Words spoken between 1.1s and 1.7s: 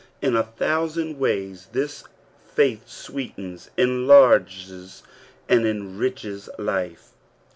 ways